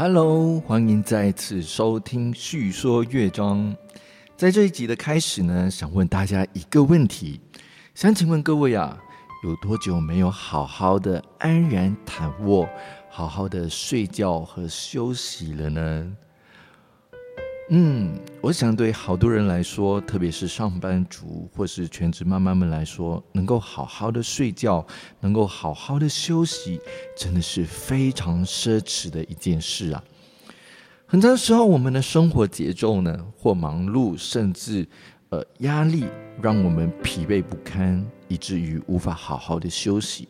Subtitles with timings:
[0.00, 3.58] Hello，欢迎再次收听《叙说乐章》。
[4.36, 7.40] 在这一集的开始呢，想问大家一个问题：
[7.96, 8.96] 想请问各位啊，
[9.42, 12.68] 有多久没有好好的安然躺卧、
[13.10, 16.16] 好好的睡觉和休息了呢？
[17.70, 24.86] 嗯，我想对好多人来说，特别是上班族或是全职妈妈们来说，能够好好的睡觉，
[25.20, 26.80] 能够好好的休息，
[27.14, 30.02] 真的是非常奢侈的一件事啊。
[31.04, 34.88] 很长时候，我们的生活节奏呢，或忙碌，甚至
[35.28, 36.04] 呃压力，
[36.40, 40.26] 让我们疲惫不堪，以至于无法好好的休息。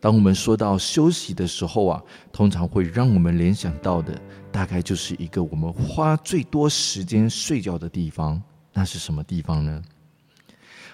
[0.00, 2.02] 当我们说到休息的时候啊，
[2.32, 4.16] 通常会让我们联想到的，
[4.52, 8.40] 大概就是一个我们花最多时间睡觉的地方。
[8.72, 9.82] 那是什么地方呢？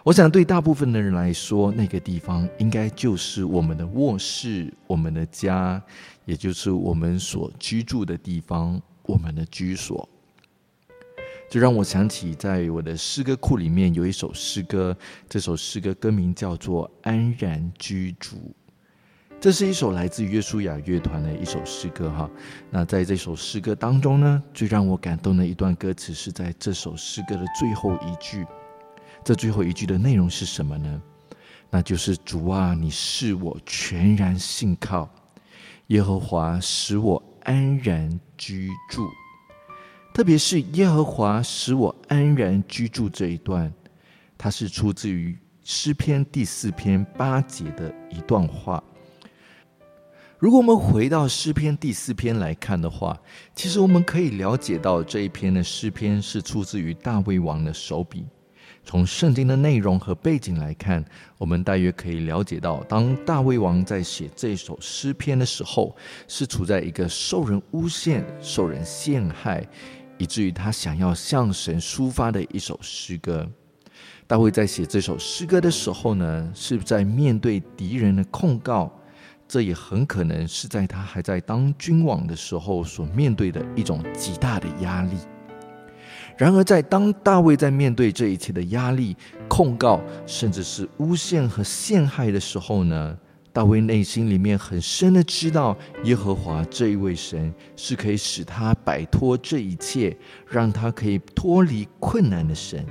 [0.04, 5.82] 我想对大部分的人来说，那个地方应该就是我们的卧室，我们的家，
[6.24, 10.09] 也就是我们所居住的地方，我们的居所。
[11.51, 14.96] 这让我想起，在我的诗歌库里面有一首诗歌，
[15.29, 18.36] 这首诗歌歌名叫做《安然居住》。
[19.40, 22.30] 这是一首来自约书亚乐团的一首诗歌，哈。
[22.71, 28.46] 那在这首诗歌当中呢，最让我感动的一段歌词是在这首诗歌的最后一句。
[29.23, 31.02] 这最后一句的内容是什么呢？
[31.71, 35.10] 那就是主啊，你是我全然信靠，
[35.88, 39.07] 耶和华使我安然居住。
[40.15, 43.71] 特别是耶和华使我安然居住这一段，
[44.38, 48.82] 它是出自于诗篇第四篇八节的一段话。
[50.45, 53.18] 如果我们回到诗篇第四篇来看的话，
[53.54, 58.26] 其实我们可以了解到这一篇的诗篇是出自于大卫王的手笔。
[58.84, 61.02] 从圣经的内容和背景来看，
[61.38, 65.97] 我们大约可以了解到，当大卫王在写这首诗篇的时候，
[66.28, 69.66] 是处在一个受人诬陷、受人陷害，
[70.19, 73.48] 以至于他想要向神抒发的一首诗歌。
[74.26, 78.92] 大卫在写这首诗歌的时候呢，是在面对敌人的控告。
[79.47, 85.16] 这也很可能是在他还在当君王的时候所面对的一种极大的压力。
[86.37, 89.16] 然而，在当大卫在面对这一切的压力、
[89.49, 93.16] 控告，甚至是诬陷和陷害的时候呢？
[93.53, 100.16] 大卫内心里面很深的知道，耶和华这一位神是可以使他摆脱这一切，
[100.49, 102.84] 让他可以脱离困难的神。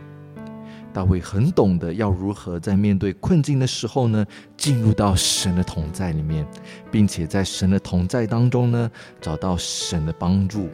[0.93, 4.23] 大卫很懂得要如何在面对困境的时候呢，
[4.55, 6.45] 进入到神的同在里面，
[6.91, 10.69] 并且在神的同在当中呢，找到神的帮助。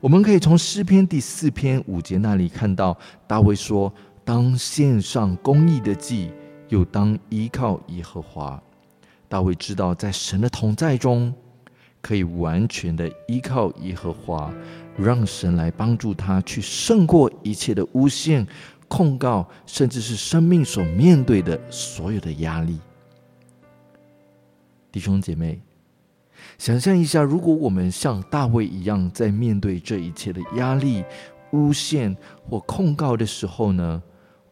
[0.00, 2.94] 我们可以从诗篇第四篇五节那里看到，
[3.26, 3.90] 大卫说
[4.22, 6.30] ：“当献上公义的祭，
[6.68, 8.62] 又当依靠耶和华。”
[9.26, 11.32] 大卫知道，在神的同在中，
[12.02, 14.52] 可以完全的依靠耶和华，
[14.98, 18.46] 让神来帮助他去胜过一切的诬陷。
[18.94, 22.78] 控告，甚至是生命所面对的所有的压力，
[24.92, 25.60] 弟兄姐妹，
[26.58, 31.04] 想象一下，如果我们像大卫一样，在面对这一切的压力、
[31.50, 32.16] 诬陷
[32.48, 34.00] 或控告的时候呢？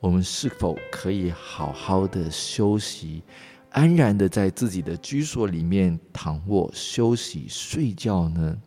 [0.00, 3.22] 我们是否可以好好的休息，
[3.70, 8.58] 安然的在自己的居所里面躺卧休息、睡觉呢？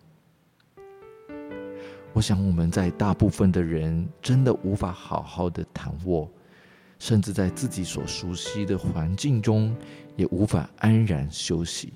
[2.15, 6.25] 我想，我们在大部分的人真的无法好好的躺卧，
[6.97, 9.75] 甚至在自己所熟悉的环境中
[10.15, 11.91] 也无法安然休息。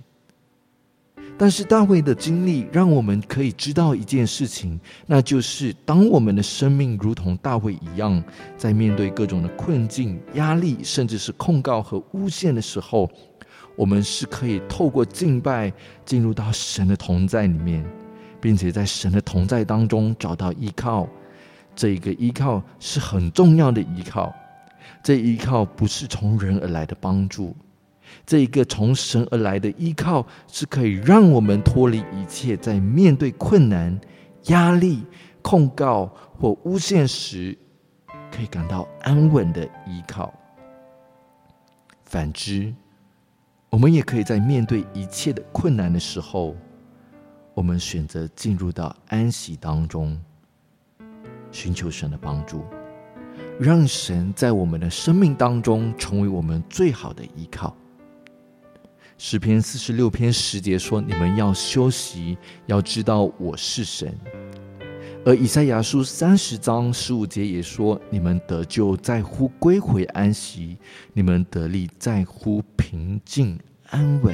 [1.37, 8.21] 但是大卫的经历让我们可以知道一件事情，那就是当我们的生命如同大卫一样，
[8.57, 13.09] 在面对各种的困境、压力，甚至是控告和诬陷的时候，
[13.77, 15.71] 我们是可以透过敬拜
[16.03, 17.85] 进入到神的同在里面。
[18.41, 21.07] 并且在神的同在当中找到依靠，
[21.75, 24.33] 这一个依靠是很重要的依靠。
[25.03, 27.55] 这依靠不是从人而来的帮助，
[28.25, 33.97] 这一个从神而来的依靠是可以让我们脱离一切，在面对困难、
[34.45, 35.03] 压力、
[35.41, 37.57] 控告或诬陷时，
[38.31, 40.33] 可以感到安稳的依靠。
[42.05, 42.73] 反之，
[43.69, 46.55] 我们也可以在面对一切的困难的时候。
[47.59, 50.17] 我们选择进入到安息当中，
[51.51, 52.63] 寻求神的帮助，
[53.59, 57.75] 让神在我们的生命当中成为我们最好的依靠。
[59.17, 64.17] 诗篇四十六篇十节说：“你们要休息，要知道我是神。”
[65.25, 70.77] 而以赛亚书三十章十五节也说：“你们得救在乎归回安息，
[71.11, 73.59] 你们得力在乎平静
[73.89, 74.33] 安稳。”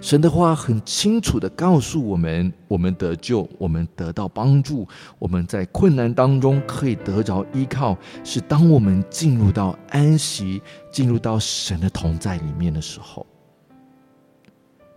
[0.00, 4.88] 神的话很清楚的告诉我们：我们得救，我们得到帮助，
[5.18, 13.26] 我们在困难当中可以得着依靠，是当我们进入到安息、进入到神的同在里面的时候。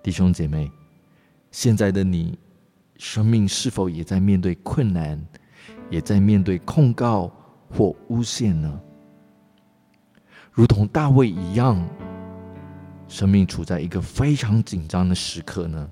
[0.01, 0.71] 弟兄姐妹，
[1.51, 2.39] 现在的你，
[2.97, 5.21] 生命是否也在面对困难，
[5.89, 7.29] 也在面对控告
[7.69, 8.79] 或诬陷呢？
[10.53, 11.85] 如同大卫一样。
[13.13, 15.87] 生命处在一个非常紧张的时刻呢。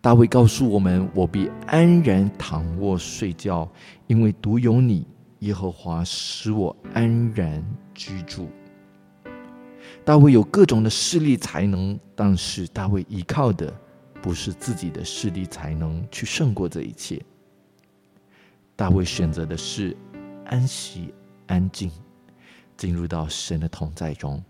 [0.00, 3.68] 大卫告诉我们：“我必安然躺卧睡觉，
[4.06, 5.04] 因为独有你，
[5.40, 7.60] 耶和华使我安然
[7.94, 8.48] 居住。”
[10.06, 13.74] 大卫有各种的势力才能，但是大卫依靠的
[14.22, 17.20] 不是自己的势力才能去胜过这一切。
[18.76, 19.96] 大卫选择的是
[20.46, 21.12] 安息、
[21.48, 21.90] 安静，
[22.76, 24.40] 进入到神的同在中。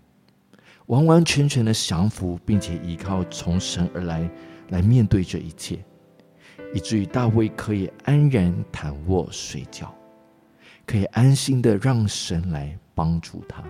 [0.87, 4.29] 完完全全的降服，并且依靠从神而来，
[4.69, 5.79] 来面对这一切，
[6.73, 9.93] 以至于大卫可以安然躺卧睡觉，
[10.85, 13.63] 可以安心的让神来帮助他。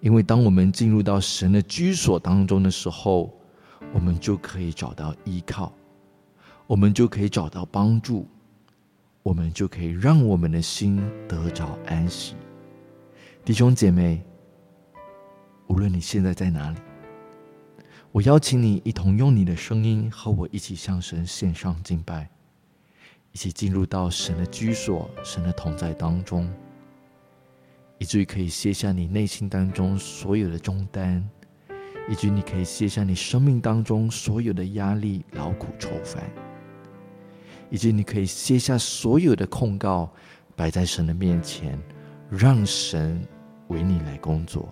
[0.00, 3.32] 因为当我们进入到神的居所当中的时候，
[3.92, 5.72] 我们就可以找到依靠，
[6.66, 8.26] 我们就可以找到帮助，
[9.22, 12.34] 我们就可以让我们的心得着安息。
[13.44, 14.20] 弟兄姐妹。
[15.70, 16.78] 无论你现在在哪里，
[18.10, 22.28] 我邀请你一同用你的声音和我一起向神献上敬拜，
[23.30, 26.52] 一起进入到神的居所、神的同在当中，
[27.98, 31.24] 以至于可以卸下你内心当中所有的重担，
[32.08, 36.28] 以及你可以卸下你生命当中所有的压力、劳苦愁烦，
[37.70, 40.12] 以及你可以卸下所有的控告，
[40.56, 41.78] 摆在神的面前，
[42.28, 43.24] 让神
[43.68, 44.68] 为你来工作。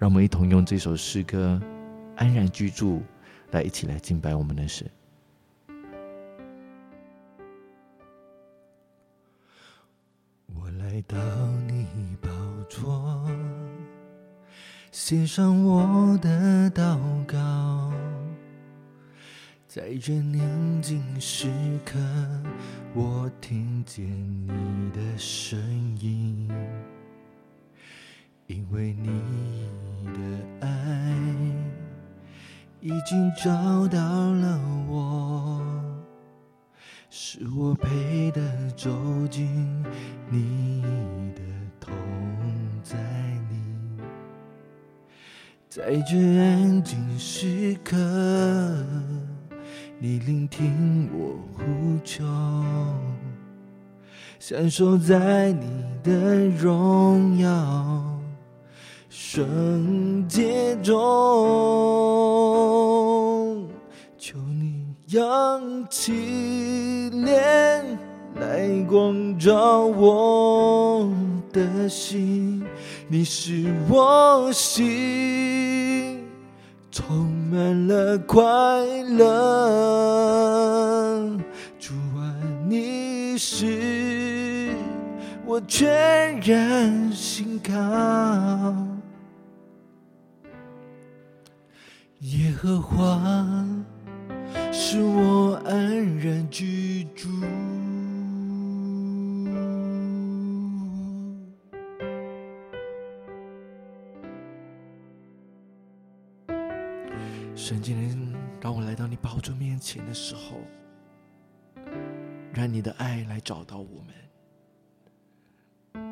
[0.00, 1.60] 让我们一同用这首诗歌
[2.16, 3.00] 《安然居住》
[3.50, 4.90] 来一起来敬拜我们的神。
[10.54, 11.18] 我来到
[11.68, 12.30] 你宝
[12.66, 13.28] 座，
[14.90, 17.92] 献上我的祷告，
[19.68, 21.46] 在这宁静时
[21.84, 21.98] 刻，
[22.94, 24.06] 我听见
[24.46, 25.60] 你的声
[25.98, 26.48] 音。
[28.50, 29.06] 因为你
[30.06, 31.14] 的爱
[32.80, 33.96] 已经找到
[34.32, 35.62] 了我，
[37.08, 38.42] 是我配得
[38.76, 38.90] 走
[39.28, 39.46] 进
[40.28, 40.82] 你
[41.36, 41.42] 的
[41.78, 41.94] 痛
[42.82, 42.98] 在
[43.48, 44.02] 你，
[45.68, 47.96] 在这安静时刻，
[50.00, 52.24] 你聆听我呼求，
[54.40, 58.19] 享受在你的荣耀。
[59.12, 60.94] 圣洁中，
[64.16, 65.60] 求你扬
[65.90, 67.98] 起脸
[68.36, 71.12] 来光照我
[71.52, 72.64] 的心，
[73.08, 76.24] 你是我心
[76.92, 78.38] 充满了快
[79.08, 79.26] 乐。
[81.80, 82.32] 主啊，
[82.68, 84.70] 你是
[85.44, 87.74] 我全然心靠。
[92.62, 93.66] 和花
[94.70, 97.26] 使我安然居住。
[107.56, 110.60] 神今天让我来到你宝座面前的时候，
[112.52, 114.04] 让你的爱来找到我
[115.94, 116.04] 们，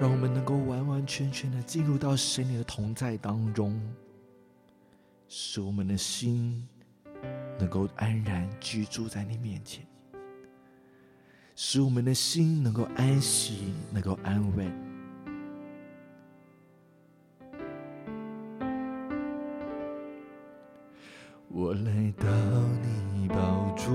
[0.00, 3.80] 让我们能够完完全全的进入到神你的同在当中。
[5.36, 6.64] 使我们的心
[7.58, 9.84] 能够安然居住在你面前，
[11.56, 14.72] 使我们的心能够安息，能够安稳。
[21.48, 22.26] 我来到
[23.12, 23.92] 你宝座，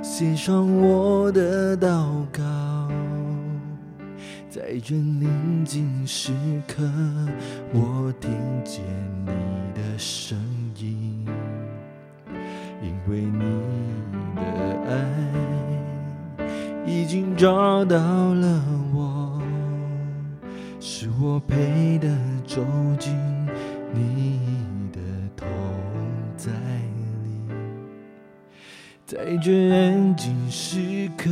[0.00, 2.79] 献上我的祷告。
[4.48, 6.32] 在这宁静时
[6.66, 6.82] 刻，
[7.72, 8.30] 我听
[8.64, 8.82] 见
[9.24, 9.30] 你
[9.74, 10.38] 的声
[10.76, 11.26] 音，
[12.82, 13.38] 因为你
[14.36, 14.42] 的
[14.88, 14.92] 爱
[16.86, 19.40] 已经找到了我，
[20.80, 22.08] 是我配得
[22.46, 22.60] 走
[22.98, 23.14] 进
[23.94, 24.39] 你
[29.10, 31.28] 在这安静时刻。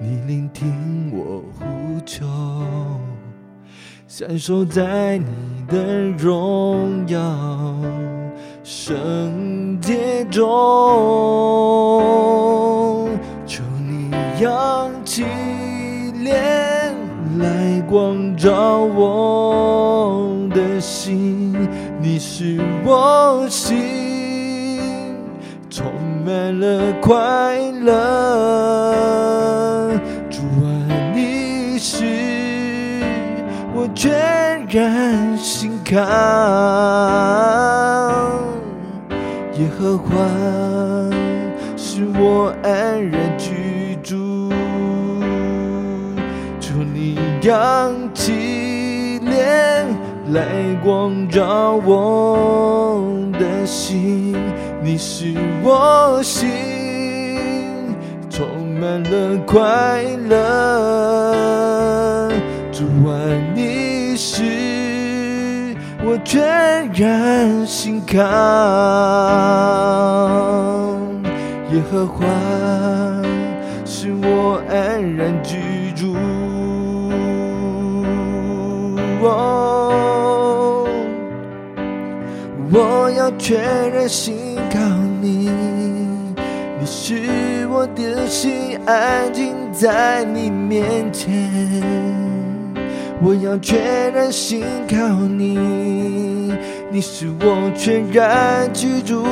[0.00, 2.26] 你聆听我呼求，
[4.08, 5.26] 享受在你
[5.68, 7.20] 的荣耀
[8.64, 10.42] 圣洁中，
[13.46, 14.10] 求你
[14.42, 15.24] 扬起
[16.24, 16.92] 脸
[17.38, 21.54] 来光照我的心，
[22.02, 24.03] 你是我心
[26.24, 27.14] 满了快
[27.82, 27.90] 乐，
[30.30, 30.66] 主啊，
[31.14, 32.02] 你是
[33.74, 34.10] 我全
[34.70, 36.00] 然心靠，
[39.58, 40.14] 耶和华
[41.76, 44.50] 是我安然居住，
[46.58, 49.86] 求你扬起脸
[50.32, 50.46] 来
[50.82, 53.06] 光照我
[53.38, 54.34] 的心，
[54.84, 56.46] 你是我心
[58.28, 58.46] 充
[58.78, 60.38] 满了快乐，
[62.70, 63.16] 主啊，
[63.54, 65.74] 你是
[66.04, 68.18] 我全然心靠，
[71.72, 72.26] 耶和华
[73.86, 75.56] 是我安然居
[75.96, 76.14] 住。
[82.76, 84.34] 我要全然信
[84.74, 84.80] 靠
[85.22, 85.48] 你，
[86.80, 91.30] 你是我的心安静在你面前。
[93.22, 96.52] 我要全然信靠你，
[96.90, 99.24] 你是我全然居住，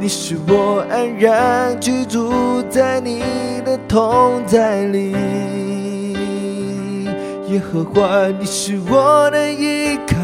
[0.00, 3.22] 你是我安然居住在你
[3.64, 5.12] 的同在里。
[7.48, 10.19] 耶和华，你是我的依靠。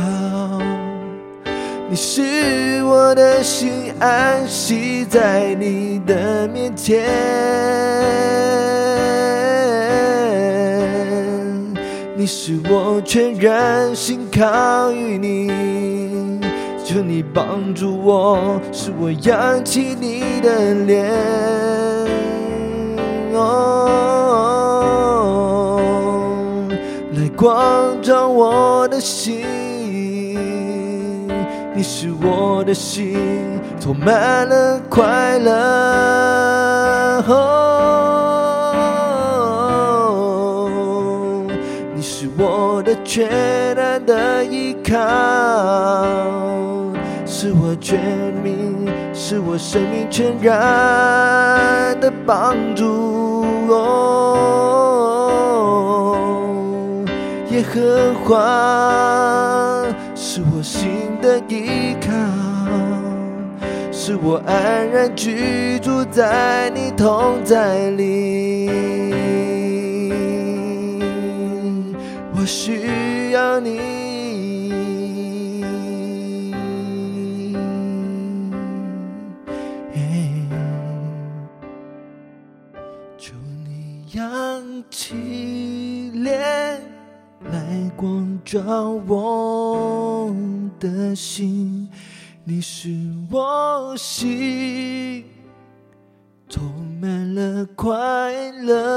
[1.89, 7.07] 你是我的心安息在你的面前，
[12.17, 16.41] 你是我全然心靠于你，
[16.85, 21.09] 求你帮助我，使我扬起你的脸。
[23.33, 23.71] 哦，
[27.15, 29.45] 来光照我的心。
[31.77, 33.19] 你是我的心，
[33.79, 35.53] 充满了快乐。
[37.29, 37.51] 哦，
[41.95, 43.29] 你是我的全
[43.75, 44.97] 然的依靠，
[47.27, 48.01] 是我全
[48.43, 53.45] 命，是我生命全然的帮助。
[53.69, 54.57] 哦，
[57.51, 59.76] 耶和华。
[61.21, 62.13] 的依靠，
[63.93, 68.71] 是我安然居住在你同在里。
[72.35, 73.81] 我需要你，
[83.19, 83.33] 求
[83.65, 86.81] 你扬起脸。
[87.53, 87.61] 来
[87.97, 88.61] 光照
[89.07, 90.35] 我
[90.87, 91.89] 的心，
[92.45, 92.89] 你是
[93.29, 95.25] 我心
[96.49, 96.63] 充
[97.01, 98.97] 满了快乐。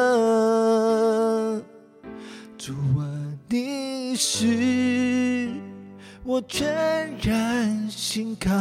[2.60, 3.10] 主啊，
[3.48, 5.50] 你是
[6.24, 8.52] 我全然心靠，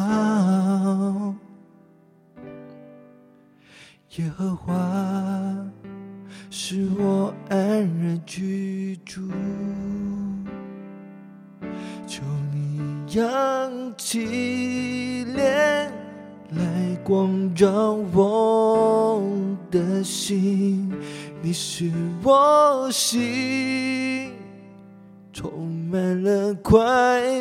[4.17, 4.73] 耶和华。
[6.51, 9.31] 是我安然居住，
[13.13, 15.91] 扬起脸
[16.51, 19.23] 来光照我
[19.71, 20.93] 的心，
[21.41, 21.91] 你是
[22.23, 24.33] 我心
[25.33, 26.79] 充满了快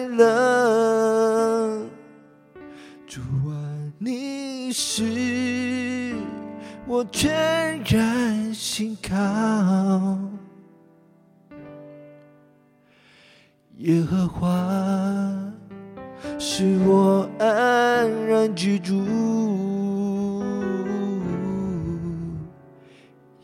[0.07, 1.81] 乐，
[3.05, 3.19] 主
[3.49, 6.13] 啊，你是。
[6.89, 9.15] 我全然心靠，
[13.79, 14.47] 耶和华
[16.39, 17.47] 是我安
[18.27, 18.93] 然居住，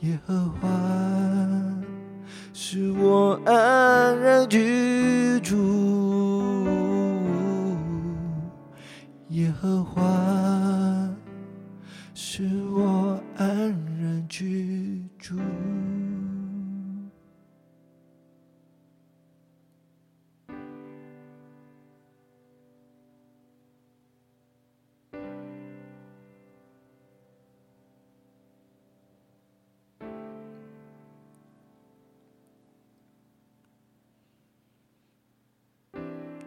[0.02, 0.70] 耶和华
[2.54, 5.93] 是我安然居住，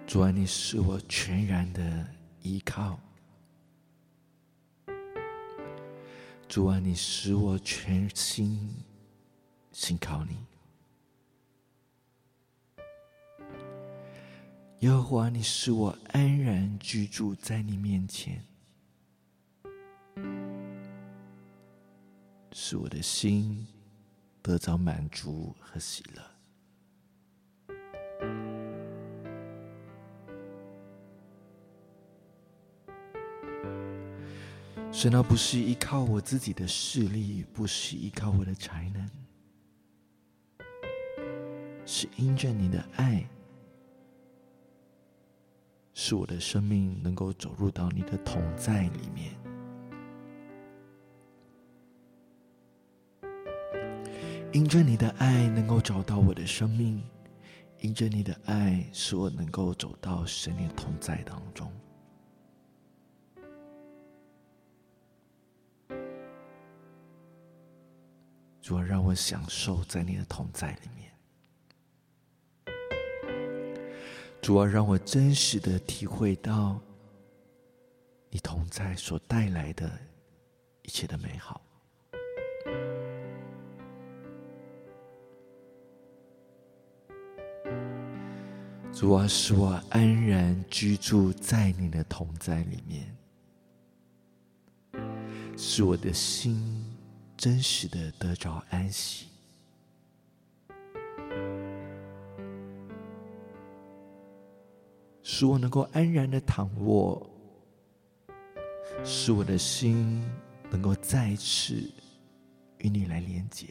[0.07, 2.07] 主啊，你是我全然的
[2.41, 2.99] 依靠。
[6.49, 8.73] 主啊，你使我全心
[9.73, 10.37] 信靠你。
[14.81, 18.41] 耶和华，你使我安然居住在你面前，
[22.53, 23.67] 使我的心
[24.41, 26.36] 得着满足和喜乐。
[34.99, 39.11] 神啊，不是依靠我自己的势力，不是依靠我的才能，
[41.85, 43.29] 是因着你的爱，
[45.93, 49.37] 使我的生命能够走入到你的同在里面。
[54.55, 57.03] 因着你的爱，能够找到我的生命；
[57.81, 61.71] 因着你的爱，使我能够走到神的同在当中。
[68.67, 71.09] 主啊，让我享受在你的同在里面。
[74.43, 76.77] 主啊，让我真实的体会到
[78.29, 79.89] 你同在所带来的
[80.83, 81.63] 一切的美好。
[88.93, 93.17] 主啊，使我安然居住在你的同在里面，
[95.57, 96.83] 使我的心。
[97.37, 99.27] 真实的得着安息，
[105.23, 107.29] 使我能够安然的躺卧，
[109.05, 110.25] 使我的心
[110.71, 111.75] 能够再次
[112.79, 113.67] 与你来连接。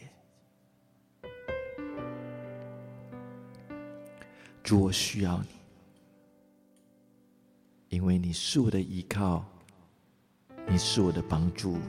[4.62, 5.48] 主，我需要你，
[7.97, 9.43] 因为你是我的依靠，
[10.67, 11.80] 你是我的帮助。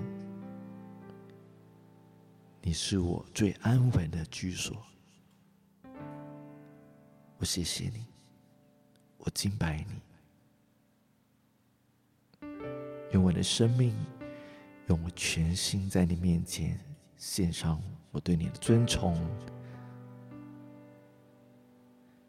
[2.66, 4.76] 你是我最安稳的居所，
[7.38, 8.04] 我谢谢你，
[9.18, 9.86] 我敬拜
[12.40, 12.48] 你，
[13.12, 13.94] 用我的生命，
[14.88, 16.76] 用我全心在你面前
[17.16, 19.16] 献上我对你的尊崇，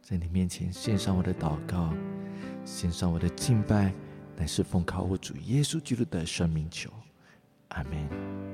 [0.03, 1.91] 在你面前献上我的祷告，
[2.63, 3.91] 献上我的敬拜，
[4.35, 6.93] 乃是奉靠我主耶稣基督的生命求，
[7.69, 8.46] 阿门。